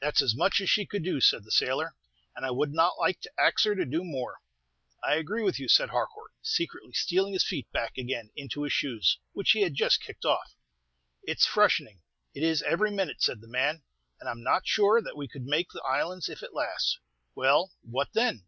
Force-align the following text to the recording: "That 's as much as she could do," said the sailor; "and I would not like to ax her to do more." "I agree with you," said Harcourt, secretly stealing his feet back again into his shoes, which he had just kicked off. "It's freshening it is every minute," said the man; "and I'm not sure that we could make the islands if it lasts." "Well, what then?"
"That 0.00 0.16
's 0.16 0.22
as 0.22 0.34
much 0.34 0.62
as 0.62 0.70
she 0.70 0.86
could 0.86 1.04
do," 1.04 1.20
said 1.20 1.44
the 1.44 1.50
sailor; 1.50 1.94
"and 2.34 2.46
I 2.46 2.50
would 2.50 2.72
not 2.72 2.96
like 2.98 3.20
to 3.20 3.30
ax 3.38 3.64
her 3.64 3.74
to 3.74 3.84
do 3.84 4.02
more." 4.02 4.38
"I 5.04 5.16
agree 5.16 5.42
with 5.42 5.58
you," 5.58 5.68
said 5.68 5.90
Harcourt, 5.90 6.30
secretly 6.40 6.94
stealing 6.94 7.34
his 7.34 7.44
feet 7.46 7.70
back 7.70 7.98
again 7.98 8.30
into 8.34 8.62
his 8.62 8.72
shoes, 8.72 9.18
which 9.34 9.50
he 9.50 9.60
had 9.60 9.74
just 9.74 10.00
kicked 10.00 10.24
off. 10.24 10.56
"It's 11.22 11.44
freshening 11.44 12.00
it 12.34 12.42
is 12.42 12.62
every 12.62 12.90
minute," 12.90 13.20
said 13.20 13.42
the 13.42 13.46
man; 13.48 13.82
"and 14.18 14.26
I'm 14.30 14.42
not 14.42 14.66
sure 14.66 15.02
that 15.02 15.18
we 15.18 15.28
could 15.28 15.44
make 15.44 15.68
the 15.70 15.82
islands 15.84 16.30
if 16.30 16.42
it 16.42 16.54
lasts." 16.54 16.98
"Well, 17.34 17.72
what 17.82 18.08
then?" 18.14 18.46